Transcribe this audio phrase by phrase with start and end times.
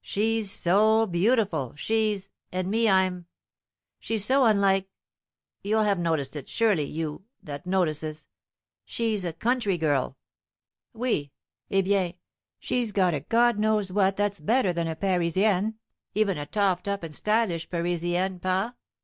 [0.00, 3.26] "She's so beautiful, she's and me I'm
[3.98, 4.88] she's so unlike
[5.64, 8.28] you'll have noticed it, surely, you that notices
[8.84, 10.16] she's a country girl,
[10.94, 11.32] oui;
[11.68, 12.14] eh bien,
[12.60, 15.74] she's got a God knows what that's better than a Parisienne,
[16.14, 18.74] even a toffed up and stylish Parisienne, pas?